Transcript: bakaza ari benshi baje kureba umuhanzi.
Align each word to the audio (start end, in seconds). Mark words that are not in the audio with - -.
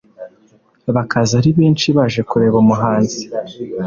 bakaza 0.95 1.33
ari 1.39 1.49
benshi 1.57 1.87
baje 1.97 2.21
kureba 2.29 2.55
umuhanzi. 2.63 3.21